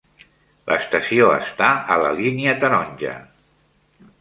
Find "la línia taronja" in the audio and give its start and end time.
2.05-3.13